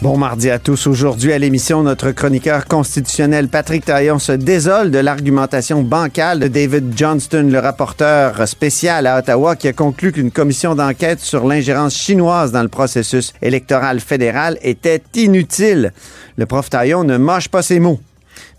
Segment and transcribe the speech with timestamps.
[0.00, 0.86] Bon mardi à tous.
[0.86, 6.92] Aujourd'hui à l'émission, notre chroniqueur constitutionnel Patrick Taillon se désole de l'argumentation bancale de David
[6.96, 12.52] Johnston, le rapporteur spécial à Ottawa, qui a conclu qu'une commission d'enquête sur l'ingérence chinoise
[12.52, 15.92] dans le processus électoral fédéral était inutile.
[16.36, 17.98] Le prof Taillon ne mâche pas ses mots.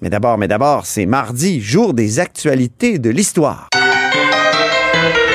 [0.02, 3.70] Mais d'abord, mais d'abord, c'est mardi, jour des actualités de l'histoire.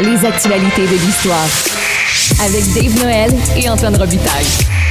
[0.03, 1.49] Les actualités de l'histoire.
[2.45, 4.84] Avec Dave Noël et Antoine Robitaille.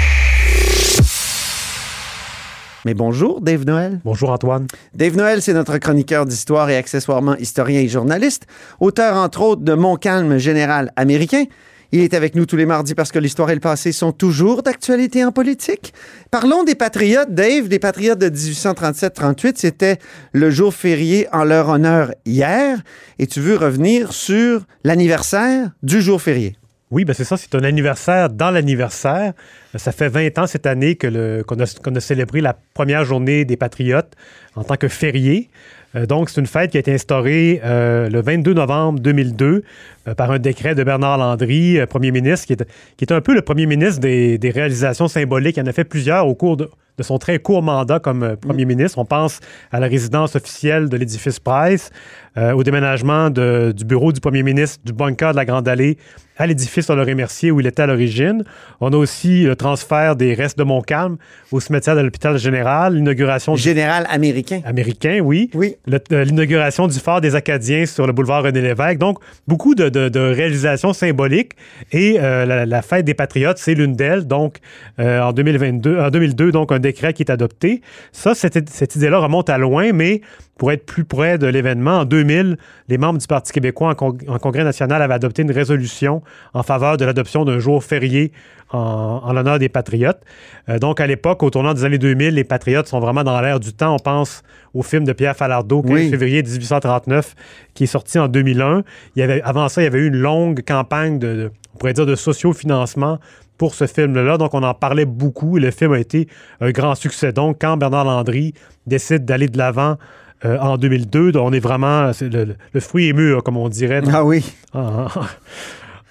[2.85, 4.01] Mais bonjour, Dave Noël.
[4.03, 4.67] Bonjour Antoine.
[4.93, 8.45] Dave Noël, c'est notre chroniqueur d'histoire et accessoirement historien et journaliste,
[8.81, 11.45] auteur entre autres de Mon calme général américain.
[11.93, 14.63] Il est avec nous tous les mardis parce que l'histoire et le passé sont toujours
[14.63, 15.93] d'actualité en politique.
[16.31, 17.33] Parlons des patriotes.
[17.33, 19.99] Dave, les patriotes de 1837-38, c'était
[20.33, 22.79] le jour férié en leur honneur hier.
[23.19, 26.57] Et tu veux revenir sur l'anniversaire du jour férié?
[26.93, 29.33] Oui, ben c'est ça, c'est un anniversaire dans l'anniversaire.
[29.75, 33.03] Ça fait 20 ans cette année que le- qu'on a, qu'on a célébré la première
[33.03, 34.13] journée des Patriotes
[34.55, 35.49] en tant que férié.
[35.95, 39.63] Euh, donc, c'est une fête qui a été instaurée euh, le 22 novembre 2002
[40.07, 42.63] euh, par un décret de Bernard Landry, euh, premier ministre, qui est,
[42.97, 45.57] qui est un peu le premier ministre des, des réalisations symboliques.
[45.57, 46.69] Il en a fait plusieurs au cours de,
[46.99, 48.99] de son très court mandat comme premier ministre.
[48.99, 49.39] On pense
[49.71, 51.89] à la résidence officielle de l'édifice Price,
[52.37, 55.97] euh, au déménagement de- du bureau du premier ministre du bunker de la Grande Allée
[56.35, 58.43] à l'édifice Honoré-Mercier où il était à l'origine.
[58.81, 61.17] On a aussi le transfert des restes de Montcalm
[61.51, 64.59] au cimetière de l'hôpital général, l'inauguration du Général américain.
[64.65, 65.51] américain, oui.
[65.53, 65.75] Oui.
[66.11, 68.97] Euh, L'inauguration du phare des Acadiens sur le boulevard René-Lévesque.
[68.97, 71.51] Donc, beaucoup de, de- de réalisations symboliques.
[71.91, 74.25] Et euh, la, la fête des Patriotes, c'est l'une d'elles.
[74.25, 74.57] Donc,
[74.99, 77.81] euh, en, 2022, en 2002, donc, un décret qui est adopté.
[78.11, 80.21] Ça, cette, cette idée-là remonte à loin, mais
[80.57, 84.17] pour être plus près de l'événement, en 2000, les membres du Parti québécois en, con-
[84.27, 86.21] en Congrès national avaient adopté une résolution
[86.53, 88.31] en faveur de l'adoption d'un jour férié
[88.71, 90.21] en, en l'honneur des Patriotes.
[90.69, 93.59] Euh, donc, à l'époque, au tournant des années 2000, les Patriotes sont vraiment dans l'air
[93.59, 93.93] du temps.
[93.95, 94.41] On pense
[94.73, 96.09] au film de Pierre Falardeau, 15 Oui.
[96.09, 97.35] février 1839,
[97.73, 98.83] qui est sorti en 2001.
[99.15, 101.77] Il y avait, avant ça, il y avait eu une longue campagne de, de- on
[101.77, 103.19] pourrait dire, de sociofinancement
[103.57, 104.37] pour ce film-là.
[104.37, 106.27] Donc, on en parlait beaucoup et le film a été
[106.59, 107.31] un grand succès.
[107.31, 108.53] Donc, quand Bernard Landry
[108.87, 109.97] décide d'aller de l'avant
[110.45, 114.23] euh, en 2002, on est vraiment, le, fruit est mûr, comme on dirait dans- Ah
[114.25, 114.43] oui,
[114.73, 115.07] en,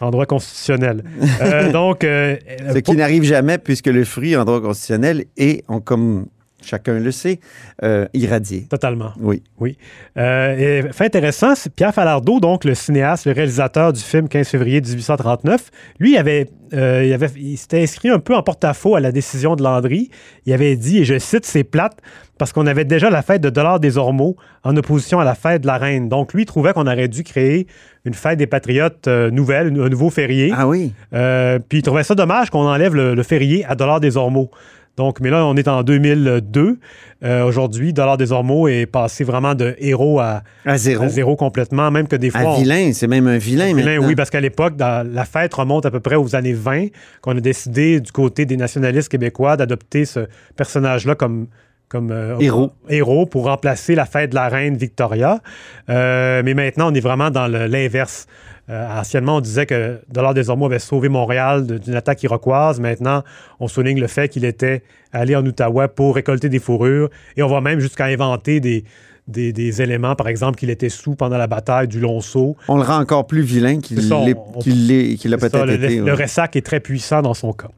[0.01, 1.05] en droit constitutionnel.
[1.41, 2.37] Euh, donc, euh,
[2.73, 6.27] ce qui n'arrive jamais puisque le fruit en droit constitutionnel est, on- comme
[6.65, 7.41] chacun le sait,
[7.83, 8.67] euh, irradié.
[8.69, 9.13] totalement.
[9.21, 9.43] Oui.
[9.59, 9.77] Oui.
[10.17, 14.49] Euh, et fait intéressant, c'est Pierre Falardeau, donc le cinéaste, le réalisateur du film 15
[14.49, 18.97] février 1839, lui, il avait, euh, il avait, il s'était inscrit un peu en porte-à-faux
[18.97, 20.11] à la décision de Landry.
[20.47, 21.99] Il avait dit, et je cite, c'est plate
[22.39, 25.63] parce qu'on avait déjà la fête de Dollars des Ormeaux en opposition à la fête
[25.63, 26.09] de la Reine.
[26.09, 27.69] Donc, lui, il trouvait qu'on aurait dû créer
[28.05, 30.53] une fête des Patriotes euh, nouvelle, un nouveau férié.
[30.57, 30.93] Ah oui.
[31.13, 34.51] Puis il trouvait ça dommage qu'on enlève le, le férié à Dollars des Ormeaux.
[34.99, 36.79] Donc, mais là, on est en 2002.
[37.25, 41.05] Euh, Aujourd'hui, Dollars des Ormeaux est passé vraiment de héros à, À zéro.
[41.05, 42.41] à zéro complètement, même que des fois...
[42.41, 45.87] À on- vilain, c'est même un vilain, Vilain, oui, parce qu'à l'époque, la fête remonte
[45.87, 46.89] à peu près aux années 20,
[47.23, 50.27] qu'on a décidé du côté des nationalistes québécois d'adopter ce
[50.57, 51.47] personnage-là comme,
[51.89, 52.73] comme euh, Héros.
[52.89, 55.41] héros pour remplacer la fête de la reine Victoria.
[55.89, 58.27] Euh, mais maintenant, on est vraiment dans l'inverse.
[58.71, 62.79] Euh, anciennement, on disait que Dollars des Ormeaux avait sauvé Montréal d'une attaque iroquoise.
[62.81, 63.23] Maintenant,
[63.61, 64.83] on souligne le fait qu'il était
[65.13, 67.11] allé en Outaouais pour récolter des fourrures.
[67.37, 68.85] Et on va même jusqu'à inventer des,
[69.27, 72.57] des, des éléments, par exemple, qu'il était sous pendant la bataille du Lonceau.
[72.69, 75.39] On le rend encore plus vilain qu'il C'est ça, l'est- on- qu'il l'est- qu'il a
[75.39, 75.97] C'est ça, peut-être le, été.
[75.97, 76.13] le ouais.
[76.13, 77.69] ressac est très puissant dans son cas.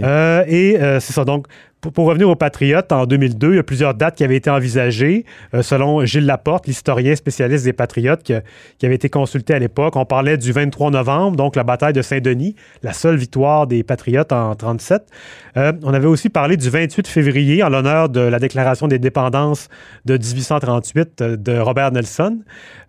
[0.00, 1.24] Euh, et euh, c'est ça.
[1.24, 1.46] Donc,
[1.80, 5.24] pour, revenir aux Patriotes, en 2002, il y a plusieurs dates qui avaient été envisagées.
[5.54, 10.04] Euh, selon Gilles Laporte, l'historien spécialiste des Patriotes qui, avait été consulté à l'époque, on
[10.04, 14.54] parlait du 23 novembre, donc la bataille de Saint-Denis, la seule victoire des Patriotes en
[14.54, 15.02] 37.
[15.56, 19.68] Euh, on avait aussi parlé du 28 février en l'honneur de la déclaration des dépendances
[20.04, 22.40] de 1838 euh, de Robert Nelson.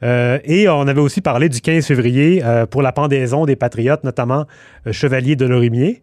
[0.01, 2.41] Et on avait aussi parlé du 15 février
[2.71, 4.45] pour la pendaison des Patriotes, notamment
[4.91, 6.01] Chevalier de Lorimier.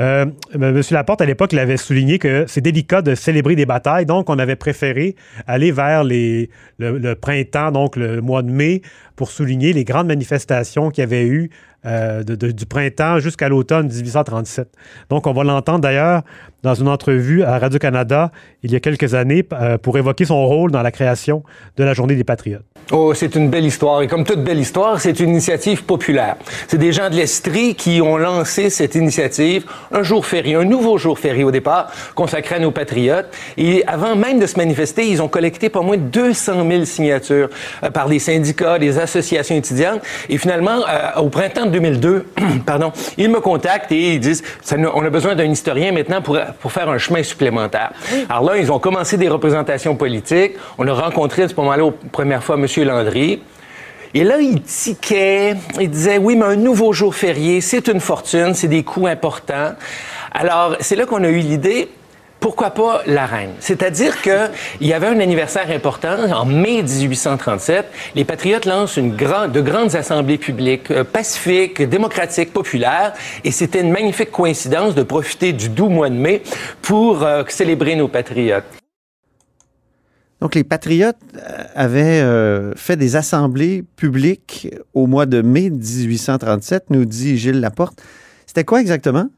[0.00, 0.80] Euh, M.
[0.90, 4.56] Laporte, à l'époque, l'avait souligné que c'est délicat de célébrer des batailles, donc on avait
[4.56, 5.16] préféré
[5.46, 6.46] aller vers le,
[6.78, 8.82] le printemps, donc le mois de mai,
[9.16, 11.50] pour souligner les grandes manifestations qu'il y avait eu
[11.86, 14.68] euh, du printemps jusqu'à l'automne 1837.
[15.10, 16.22] Donc, on va l'entendre d'ailleurs
[16.64, 18.32] dans une entrevue à Radio-Canada
[18.64, 21.44] il y a quelques années euh, pour évoquer son rôle dans la création
[21.76, 22.64] de la Journée des Patriotes.
[22.90, 24.02] Oh, c'est une belle histoire.
[24.02, 26.36] Et comme toute belle histoire, c'est une initiative populaire.
[26.66, 30.98] C'est des gens de l'Estrie qui ont lancé cette initiative, un jour férié, un nouveau
[30.98, 33.26] jour férié au départ, consacré à nos patriotes.
[33.56, 37.50] Et avant même de se manifester, ils ont collecté pas moins de 200 000 signatures
[37.84, 40.00] euh, par des syndicats, des associations étudiantes.
[40.28, 40.78] Et finalement,
[41.16, 42.26] au printemps de 2002,
[42.66, 46.38] pardon, ils me contactent et ils disent, ça on a besoin d'un historien maintenant pour,
[46.60, 47.92] pour faire un chemin supplémentaire.
[48.28, 50.54] Alors là, ils ont commencé des représentations politiques.
[50.78, 52.66] On a rencontré à ce moment-là, aux premières fois, M.
[52.84, 53.40] Landry.
[54.14, 58.54] Et là, il tiquait, il disait, oui, mais un nouveau jour férié, c'est une fortune,
[58.54, 59.74] c'est des coûts importants.
[60.32, 61.88] Alors, c'est là qu'on a eu l'idée,
[62.40, 63.50] pourquoi pas la reine?
[63.60, 64.50] C'est-à-dire qu'il
[64.86, 67.86] y avait un anniversaire important en mai 1837.
[68.14, 73.12] Les Patriotes lancent une grande, de grandes assemblées publiques, euh, pacifiques, démocratiques, populaires.
[73.44, 76.42] Et c'était une magnifique coïncidence de profiter du doux mois de mai
[76.82, 78.64] pour euh, célébrer nos Patriotes.
[80.40, 86.90] Donc, les Patriotes euh, avaient euh, fait des assemblées publiques au mois de mai 1837,
[86.90, 88.00] nous dit Gilles Laporte.
[88.46, 89.28] C'était quoi exactement?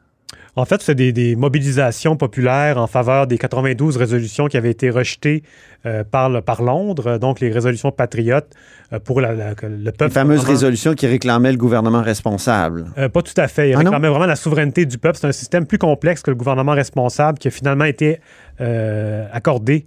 [0.56, 4.91] En fait, c'est des, des mobilisations populaires en faveur des 92 résolutions qui avaient été
[4.91, 5.43] rejetées
[5.87, 8.49] euh, par, le- par Londres, donc les résolutions patriotes
[8.93, 10.05] euh, pour la- la- que le peuple.
[10.05, 12.87] Les fameuses résolutions qui réclamaient le gouvernement responsable.
[12.99, 13.70] Euh, pas tout à fait.
[13.70, 13.85] Il Ah non?
[13.91, 15.19] réclamait vraiment la souveraineté du peuple.
[15.20, 18.19] C'est un système plus complexe que le gouvernement responsable qui a finalement été
[19.32, 19.87] accordé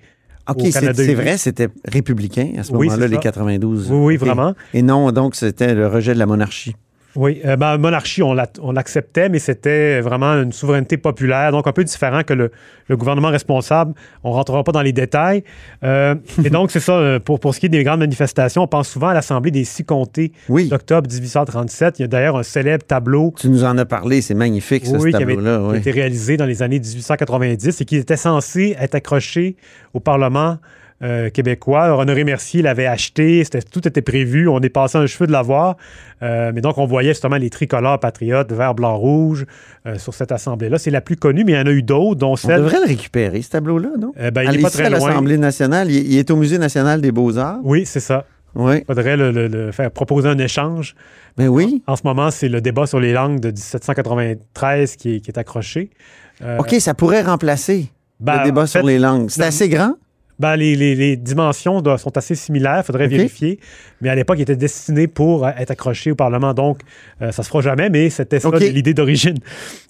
[0.50, 1.14] OK, au c'est Canada c'est uni.
[1.16, 3.22] vrai, c'était républicain à ce Oui, moment-là, les ça.
[3.22, 3.90] 92.
[3.92, 4.20] Oui, oui, OK.
[4.22, 4.54] vraiment.
[4.74, 6.76] Et non, donc, c'était le rejet de la monarchie.
[7.16, 11.68] Oui, euh, ben, monarchie, on la- on l'acceptait, mais c'était vraiment une souveraineté populaire, donc
[11.68, 12.52] un peu différent que le,
[12.88, 13.94] le gouvernement responsable.
[14.24, 15.44] On ne rentrera pas dans les détails.
[15.84, 18.68] Euh, et donc, c'est ça, euh, pour, pour ce qui est des grandes manifestations, on
[18.68, 20.68] pense souvent à l'Assemblée des six comtés Oui.
[20.70, 22.00] d'octobre 1837.
[22.00, 25.12] Il y a d'ailleurs un célèbre tableau Tu nous en as parlé, c'est magnifique, oui,
[25.12, 25.58] ce tableau-là.
[25.60, 25.78] qui a oui.
[25.78, 29.56] été réalisé dans les années 1890 et qui était censé être accroché
[29.94, 30.58] au Parlement
[31.04, 31.98] euh, québécois.
[31.98, 35.76] Honoré Mercier l'avait acheté, tout était prévu, on est passé un cheveu de l'avoir.
[36.22, 39.46] Euh, mais donc, on voyait justement les tricolores patriotes, vert, blanc, rouge,
[39.86, 40.78] euh, sur cette assemblée-là.
[40.78, 42.62] C'est la plus connue, mais il y en a eu d'autres, dont On celle...
[42.62, 44.14] devrait le récupérer, ce tableau-là, non?
[44.20, 45.92] Euh, ben, il n'est pas très à l'Assemblée nationale.
[45.92, 47.60] Il, est au Musée national des beaux-arts.
[47.64, 48.26] Oui, c'est ça.
[48.56, 48.78] Oui.
[48.82, 50.96] Il faudrait le, le- le faire proposer un échange.
[51.38, 51.82] Ben oui.
[51.88, 55.38] En ce moment, c'est le débat sur les langues de 1793 qui est, qui est
[55.38, 55.90] accroché.
[56.44, 57.88] Euh, OK, ça pourrait remplacer
[58.20, 59.30] ben, le débat en sur les langues.
[59.30, 59.96] C'est assez grand?
[60.40, 63.60] Ben, les, les- les dimensions doivent- sont assez similaires, il faudrait vérifier.
[64.02, 66.80] Mais à l'époque, il était destiné pour euh, être accroché au Parlement, donc
[67.22, 69.38] euh, ça se fera jamais, mais c'était ça l'idée d'origine.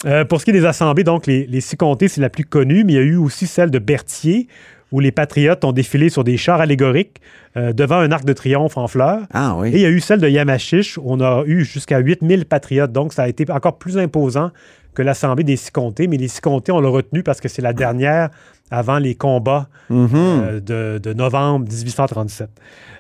[0.06, 2.44] Euh, pour ce qui est des assemblées, donc les, les six comtés, c'est la plus
[2.46, 4.48] connue, mais il y a eu aussi celle de Berthier,
[4.92, 7.20] où les patriotes ont défilé sur des chars allégoriques
[7.58, 9.22] euh, devant un arc de triomphe en fleurs.
[9.34, 9.82] Ah Et il oui.
[9.82, 12.92] y a eu celle de Yamachiche, où on a eu jusqu'à 8000 patriotes.
[12.92, 14.52] Donc, ça a été encore plus imposant
[14.94, 16.06] que l'Assemblée des six comtés.
[16.08, 18.30] Mais les six comtés, on l'a retenu parce que c'est la dernière
[18.74, 20.10] avant les combats Mhm.
[20.16, 22.50] euh, de, de novembre 1837.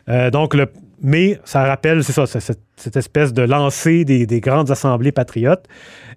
[0.09, 0.67] Euh, donc, le,
[1.01, 5.65] mais ça rappelle, c'est ça, cette, cette espèce de lancée des, des grandes assemblées patriotes.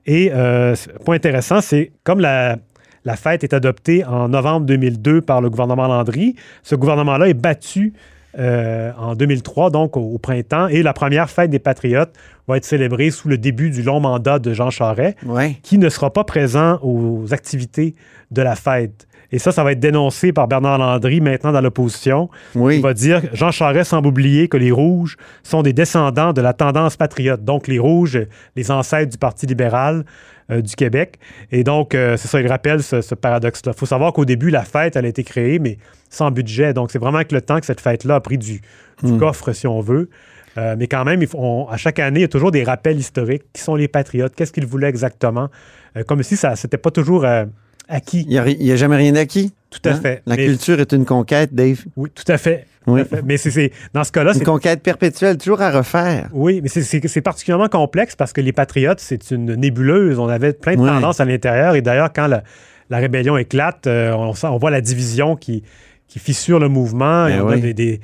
[0.07, 0.75] Et euh,
[1.05, 2.57] point intéressant, c'est comme la,
[3.05, 7.93] la fête est adoptée en novembre 2002 par le gouvernement Landry, ce gouvernement-là est battu
[8.39, 12.13] euh, en 2003, donc au, au printemps, et la première fête des patriotes
[12.47, 15.57] va être célébrée sous le début du long mandat de Jean Charest Ouais.
[15.63, 17.95] qui ne sera pas présent aux activités
[18.31, 19.07] de la fête.
[19.33, 22.31] Et ça, ça va être dénoncé par Bernard Landry, maintenant dans l'opposition.
[22.55, 22.77] Oui.
[22.77, 26.53] Il va dire Jean Charest semble oublier que les Rouges sont des descendants de la
[26.53, 27.45] tendance patriote.
[27.45, 28.21] Donc, les Rouges,
[28.55, 30.05] les ancêtres du Parti libéral
[30.51, 31.19] euh, du Québec.
[31.51, 33.73] Et donc, euh, c'est ça, il rappelle ce, ce paradoxe-là.
[33.75, 35.79] Il faut savoir qu'au début, la fête, elle a été créée, mais
[36.09, 36.73] sans budget.
[36.73, 38.61] Donc, c'est vraiment avec le temps que cette fête-là a pris du,
[39.03, 40.09] du coffre, si on veut.
[40.57, 43.43] Euh, mais quand même, on- à chaque année, il y a toujours des rappels historiques.
[43.53, 44.35] Qui sont les patriotes?
[44.37, 45.49] Qu'est-ce qu'ils voulaient exactement?
[45.97, 47.45] Euh, comme si ça n'était pas toujours euh,
[47.89, 48.27] acquis.
[48.29, 49.53] Il n'y a, jamais rien acquis?
[49.71, 50.01] Tout à hein?
[50.01, 50.23] fait.
[50.27, 51.85] La Mais- culture est une conquête, Dave.
[51.97, 52.67] Oui, tout à fait.
[52.87, 53.03] Oui.
[53.25, 56.29] Mais c'est, dans ce cas-là, Une c'est conquête perpétuelle, toujours à refaire.
[56.33, 60.19] Oui, mais c'est- particulièrement complexe parce que les Patriotes, c'est une nébuleuse.
[60.21, 61.75] On avait plein de tendances à l'intérieur.
[61.75, 62.45] Et d'ailleurs, quand la,
[62.91, 65.65] la rébellion éclate, euh, on, voit la division qui,
[66.07, 67.25] qui fissure le mouvement.
[67.27, 67.61] Ben Et on a oui.
[67.61, 68.01] des, des-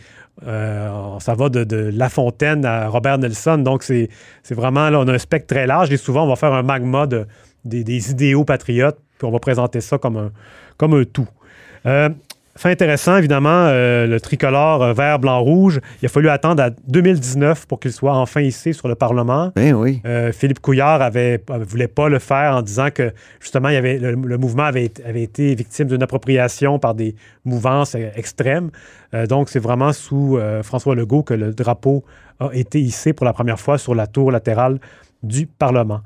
[0.46, 3.58] euh, ça va de, de La Fontaine à Robert Nelson.
[3.58, 4.08] Donc, c'est
[4.42, 6.62] c'est vraiment, là, on a un spectre très large et souvent, on va faire un
[6.64, 7.26] magma de,
[7.64, 10.30] des, des idéaux patriotes, puis on va présenter ça comme un,
[10.76, 11.28] comme un tout.
[11.86, 12.08] Euh,
[12.56, 15.80] fait intéressant, évidemment, euh, le tricolore euh, vert, blanc, rouge.
[16.02, 19.52] Il a fallu attendre à 2019 pour qu'il soit enfin hissé sur le Parlement.
[19.54, 20.02] Ben oui.
[20.04, 24.10] Euh, Philippe Couillard avait, voulait pas le faire en disant que justement il avait, le,
[24.16, 27.14] le mouvement avait, été- avait été victime d'une appropriation par des
[27.44, 28.70] mouvances extrêmes.
[29.28, 32.02] Donc c'est vraiment sous François Legault que le drapeau
[32.40, 34.78] a été hissé pour la première fois sur la tour latérale
[35.22, 36.00] du Parlement.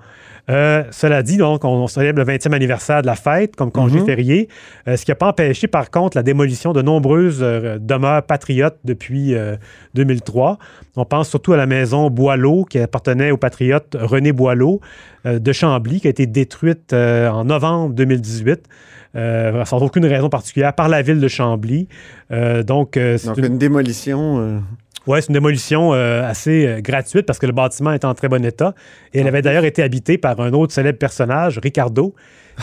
[0.49, 3.99] Euh, cela dit, donc, on, on célèbre le 20e anniversaire de la fête comme congé
[4.05, 4.49] férié,
[4.87, 8.79] euh, ce qui n'a pas empêché, par contre, la démolition de nombreuses euh, demeures patriotes
[8.85, 9.57] depuis euh,
[9.95, 10.59] 2003.
[10.97, 14.81] On pense surtout à la maison Boileau, qui appartenait au patriote René Boileau
[15.25, 18.69] de Chambly, qui a été détruite en novembre 2018.
[19.17, 21.89] euh, sans aucune raison particulière, par la ville de Chambly.
[22.31, 24.63] Euh, donc, euh, c'est une démolition.
[25.07, 28.29] Ouais, c'est une démolition euh, assez euh, gratuite parce que le bâtiment est en très
[28.29, 28.75] bon état.
[29.15, 32.15] Et elle avait d'ailleurs été habitée par un autre célèbre personnage, Ricardo.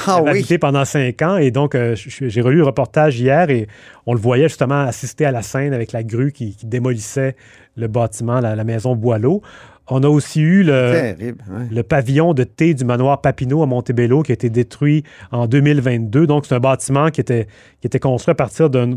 [0.08, 0.30] Ah Elle oui.
[0.32, 1.38] habité pendant cinq ans.
[1.38, 3.68] Et donc, euh, j'ai relu le reportage hier et
[4.06, 7.36] on le voyait justement assister à la scène avec la grue qui, qui démolissait
[7.78, 9.42] le bâtiment, la, la maison Boileau.
[9.90, 11.44] On a aussi eu le, Terrible.
[11.52, 11.66] ouais.
[11.70, 16.26] le pavillon de thé du manoir Papineau à Montebello qui a été détruit en 2022.
[16.26, 17.48] Donc, c'est un bâtiment qui était,
[17.82, 18.94] qui était construit à partir d'un-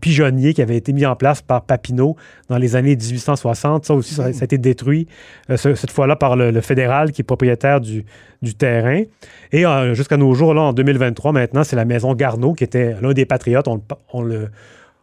[0.00, 2.16] pigeonnier qui avait été mis en place par Papineau
[2.48, 3.84] dans les années 1860.
[3.84, 5.06] Ça aussi, ça, ça a été détruit,
[5.50, 8.06] euh, ce- cette fois-là, par le, le fédéral qui est propriétaire du,
[8.40, 9.02] du terrain.
[9.52, 12.96] Et euh, jusqu'à nos jours, là, en 2023, maintenant, c'est la maison Garneau qui était
[13.02, 13.68] l'un des patriotes.
[13.68, 13.82] On, le-
[14.14, 14.48] on le,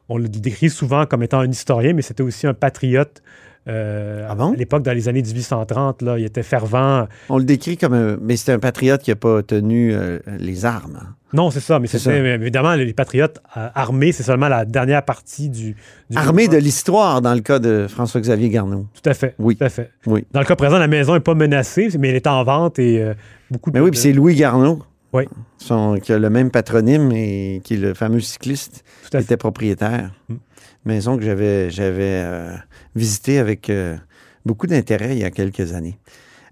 [0.10, 3.22] on le décrit souvent comme étant un historien, mais c'était aussi un patriote.
[3.68, 4.54] Euh, Ah bon?
[4.54, 7.08] À l'époque, dans les années 1830, là, il était fervent.
[7.30, 8.18] On le décrit comme un.
[8.22, 11.00] Mais c'est un patriote qui n'a pas tenu euh, les armes.
[11.34, 15.04] Non, c'est ça, mais C'est c'était évidemment les patriotes euh, armés, c'est seulement la dernière
[15.04, 15.76] partie du.
[16.10, 18.88] du Armé de l'histoire, dans le cas de François-Xavier Garneau.
[18.94, 19.36] Tout à fait.
[19.40, 19.58] Oui.
[19.58, 19.92] Tout à fait.
[20.06, 20.26] Oui.
[20.32, 23.02] Dans le cas présent, la maison n'est pas menacée, mais elle est en vente et
[23.02, 23.14] euh,
[23.52, 23.78] beaucoup de.
[23.78, 24.82] Mais oui, puis c'est Louis Garneau.
[25.12, 25.24] Oui.
[25.58, 30.12] Son- qui a le même patronyme et qui est le fameux cycliste qui était propriétaire.
[30.30, 30.36] Mm.
[30.86, 32.56] Maison que j'avais euh,
[32.96, 33.96] visitée avec euh,
[34.46, 35.98] beaucoup d'intérêt il y a quelques années.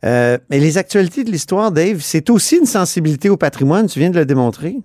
[0.05, 4.09] Euh, mais les actualités de l'histoire, Dave, c'est aussi une sensibilité au patrimoine, tu viens
[4.09, 4.77] de le démontrer.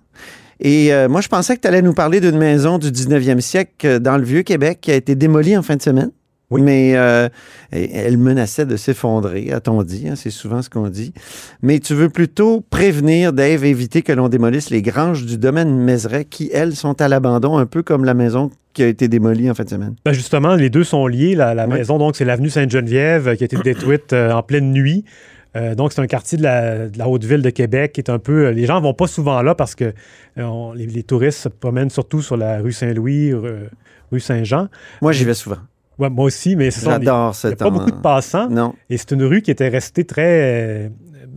[0.61, 4.17] Et moi, je pensais que tu allais nous parler d'une maison du 19e siècle dans
[4.17, 6.11] le Vieux-Québec qui a été démolie en fin de semaine.
[6.51, 6.61] Oui.
[6.61, 7.29] Mais euh,
[7.71, 10.07] elle menaçait de s'effondrer, a-t-on dit.
[10.09, 11.13] hein, c'est souvent ce qu'on dit.
[11.61, 16.25] Mais tu veux plutôt prévenir, Dave, éviter que l'on démolisse les granges du domaine Mézeray
[16.25, 19.53] qui, elles, sont à l'abandon, un peu comme la maison qui a été démolie en
[19.53, 19.95] fin de semaine.
[20.05, 21.35] Ben, justement, les deux sont liés.
[21.35, 21.73] La, la Oui.
[21.75, 25.05] maison, donc, c'est l'avenue Sainte-Geneviève euh, qui a été détruite euh, en pleine nuit.
[25.55, 28.19] Euh, donc, c'est un quartier de la, de la Haute-Ville de Québec qui est un
[28.19, 28.49] peu.
[28.49, 31.89] Les gens vont pas souvent là parce que euh, on- les, les touristes se promènent
[31.89, 33.49] surtout sur la rue Saint-Louis, rue,
[34.11, 34.67] rue Saint-Jean.
[35.01, 35.57] Moi, j'y vais souvent.
[35.99, 38.49] Ouais, moi aussi, mais c'est J'adore Il n'y a cet pas beaucoup de passants.
[38.49, 38.73] Non.
[38.89, 40.91] Et c'est une rue qui était restée très.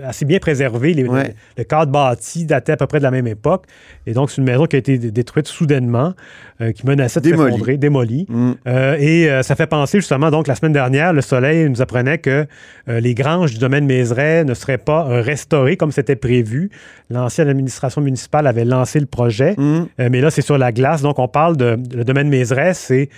[0.04, 0.38] Assez bien.
[0.46, 1.34] Les- Ouais.
[1.58, 3.64] le, cadre bâti datait à peu près de la même époque.
[4.06, 6.14] Et donc, c'est une maison qui a été dé- détruite soudainement,
[6.60, 8.26] euh, qui menaçait de s'effondrer, démolie.
[8.28, 8.52] Mm.
[8.66, 12.18] Euh, et euh, ça fait penser justement, donc la semaine dernière, le Soleil nous apprenait
[12.18, 12.46] que
[12.88, 16.70] les granges du domaine Mézeray ne seraient pas restaurées comme c'était prévu.
[17.10, 19.86] L'ancienne administration municipale avait lancé le projet, Mm.
[20.10, 21.02] mais là, c'est sur la glace.
[21.02, 21.78] Donc, on parle de.
[21.94, 23.08] Le domaine Mézeray, c'est.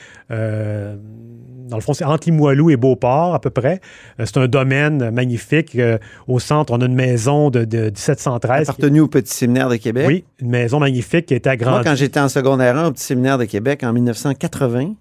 [1.69, 3.81] Dans le fond, c'est entre Limoilou et Beauport, à peu près.
[4.21, 5.75] Euh, c'est un domaine magnifique.
[5.77, 8.57] Euh, au centre, on a une maison de, de 1713.
[8.59, 10.05] qui- Appartenu au Petit Séminaire de Québec?
[10.07, 11.85] oui, une maison magnifique qui a été Moi, agrandie.
[11.89, 14.95] quand j'étais en secondaire 1 au Petit Séminaire de Québec en 1980,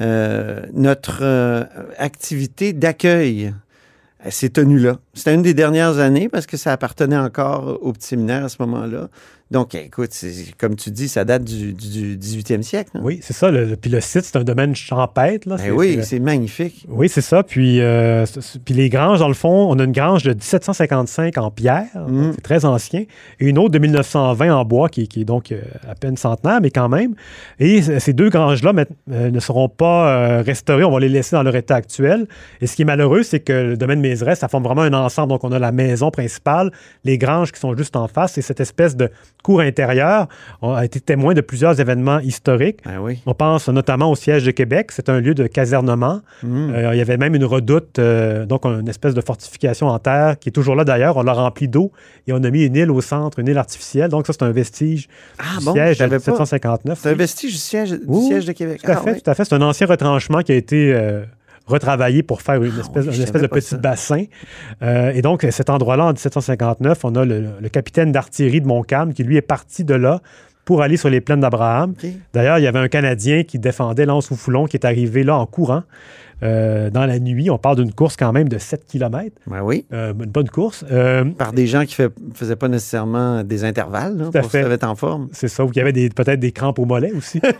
[0.00, 1.64] euh, notre euh,
[1.98, 3.52] activité d'accueil
[4.30, 4.96] s'est tenue là.
[5.14, 8.56] C'était une des dernières années parce que ça appartenait encore au Petit Séminaire à ce
[8.60, 9.08] moment-là.
[9.50, 12.90] Donc, écoute, c'est- comme tu dis, ça date du, du 18e siècle.
[12.94, 13.00] hein?
[13.02, 13.50] Oui, c'est ça.
[13.50, 15.48] le- puis le site, c'est un domaine champêtre.
[15.48, 15.56] Là.
[15.56, 16.84] Ben oui, c'est- magnifique.
[16.88, 17.42] Oui, c'est ça.
[17.42, 18.26] Puis, euh,
[18.64, 22.22] puis les granges, dans le fond, on a une grange de 1755 en pierre, Mm.
[22.22, 25.50] donc c'est très ancien, et une autre de 1920 en bois, qui, qui est donc
[25.52, 27.14] euh, à peine centenaire, mais quand même.
[27.58, 28.72] Et ces deux granges-là
[29.10, 32.26] euh, ne seront pas restaurées, on va les laisser dans leur état actuel.
[32.60, 35.30] Et ce qui est malheureux, c'est que le domaine Mézeray, ça forme vraiment un ensemble.
[35.30, 36.70] Donc, on a la maison principale,
[37.04, 39.10] les granges qui sont juste en face, et cette espèce de
[39.42, 40.28] cour intérieure
[40.62, 42.80] on a été témoin de plusieurs événements historiques.
[42.84, 43.20] Ben oui.
[43.26, 44.90] On pense notamment au siège de Québec.
[44.92, 46.20] C'est un lieu de casernement.
[46.42, 46.70] Mm.
[46.74, 50.38] Euh, il y avait même une redoute, euh, donc une espèce de fortification en terre
[50.38, 51.16] qui est toujours là d'ailleurs.
[51.16, 51.92] On l'a rempli d'eau
[52.26, 54.10] et on a mis une île au centre, une île artificielle.
[54.10, 56.30] Donc ça, c'est un vestige Ah du bon, siège de savais pas.
[56.32, 56.98] 1759.
[57.00, 58.80] C'est un vestige du siège, du Oui, siège de Québec.
[58.82, 59.44] Tout à Ah fait, tout à fait.
[59.44, 61.24] C'est un ancien retranchement qui a été euh,
[61.68, 63.76] retravaillé pour faire une espèce, une espèce savais de petit ça.
[63.76, 64.24] bassin.
[64.82, 69.12] Euh, et donc, cet endroit-là, en 1759, on a le, le capitaine d'artillerie de Montcalm
[69.12, 70.20] qui, lui, est parti de là
[70.68, 71.94] pour aller sur les plaines d'Abraham.
[72.34, 75.34] D'ailleurs, il y avait un Canadien qui défendait l'Anse ou Foulon qui est arrivé là
[75.38, 75.82] en courant
[76.42, 77.48] euh, dans la nuit.
[77.48, 79.34] On parle d'une course quand même de 7 km.
[79.46, 79.86] Ben oui.
[79.90, 80.84] une bonne course.
[80.92, 84.58] Euh, Par des gens qui ne faisaient pas nécessairement des intervalles là, à pour se
[84.58, 85.28] mettre en forme.
[85.32, 87.40] c'est ça, ou qu'il y avait des- peut-être des crampes au mollet aussi.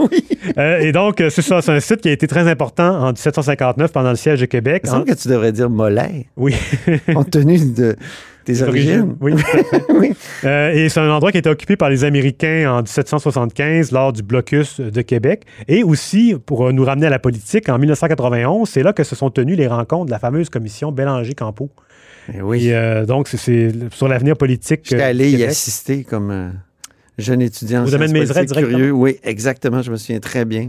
[0.57, 3.09] Euh, et donc, euh, c'est ça, c'est un site qui a été très important en
[3.09, 4.83] 1759 pendant le siège de Québec.
[4.85, 6.55] Il me semble En- que tu devrais dire mollet, Oui.
[7.15, 7.97] compte tenu de
[8.52, 9.17] tes origines.
[9.21, 10.12] Oui.
[10.45, 14.23] Euh, et c'est un endroit qui été occupé par les Américains en 1775 lors du
[14.23, 15.45] blocus de Québec.
[15.67, 19.14] Et aussi, pour euh, nous ramener à la politique, en 1991, c'est là que se
[19.17, 21.71] sont tenues les rencontres de la fameuse commission Bélanger-Campo.
[22.28, 22.69] Ben oui.
[22.69, 24.81] Et, euh, donc, c'est- sur l'avenir politique.
[24.85, 26.49] J'étais allé y assister comme euh,
[27.19, 27.85] jeune étudiant.
[27.87, 28.93] Au domaine Mézeray, curieux.
[28.93, 29.83] Oui, exactement.
[29.83, 30.69] Je me souviens très bien.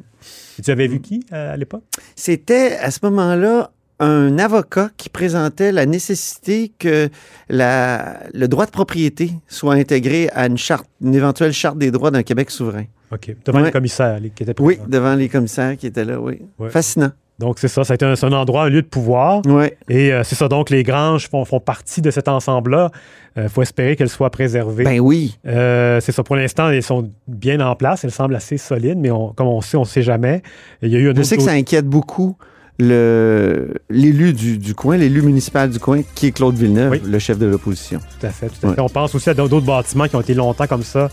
[0.57, 1.83] Et tu avais vu qui à l'époque?
[2.15, 7.09] C'était à ce moment-là un avocat qui présentait la nécessité que
[7.49, 12.11] la, le droit de propriété soit intégré à une charte, une éventuelle charte des droits
[12.11, 12.85] d'un Québec souverain.
[13.11, 13.35] OK.
[13.45, 13.65] Devant Ouais.
[13.65, 14.89] les commissaires les- qui étaient Oui, présents.
[14.89, 16.39] devant les commissaires qui étaient là, oui.
[16.59, 16.69] Ouais.
[16.69, 17.11] Fascinant.
[17.39, 17.85] Donc, c'est ça.
[17.85, 19.41] Ça a été un, c'est un endroit, un lieu de pouvoir.
[19.45, 19.67] Oui.
[19.87, 20.49] Et euh, c'est ça.
[20.49, 22.91] Donc, les granges font, font partie de cet ensemble-là.
[23.37, 24.83] Il faut espérer qu'elles soient préservées.
[24.83, 25.37] Ben oui.
[25.47, 26.21] Euh, c'est ça.
[26.23, 28.03] Pour l'instant, elles sont bien en place.
[28.03, 30.41] Elles semblent assez solides, mais on- comme on sait, on ne sait jamais.
[30.81, 32.35] Il y a eu un Je autre sais que ça inquiète beaucoup
[32.79, 37.01] l'élu du, du coin, l'élu municipal du coin, qui est Claude Villeneuve, Oui.
[37.05, 38.00] le chef de l'opposition.
[38.19, 38.48] Tout à fait.
[38.48, 38.75] tout à Ouais.
[38.75, 38.81] fait.
[38.81, 41.09] On pense aussi à d'autres bâtiments qui ont été longtemps comme ça,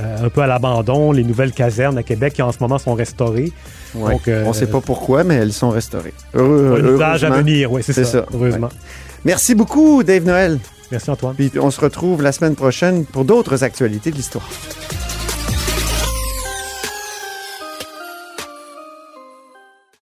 [0.00, 1.12] euh, un peu à l'abandon.
[1.12, 3.52] Les nouvelles casernes à Québec qui en ce moment sont restaurées.
[3.94, 4.12] Ouais.
[4.12, 6.14] Donc, euh, On ne sait pas pourquoi, mais elles sont restaurées.
[6.34, 7.72] Heureux- un usage à venir.
[7.72, 8.24] Oui, c'est ça.
[8.32, 8.68] Heureusement.
[9.24, 10.58] Merci beaucoup, Dave Noël.
[10.92, 11.34] Merci, Antoine.
[11.34, 14.48] Puis on se retrouve la semaine prochaine pour d'autres actualités de l'histoire.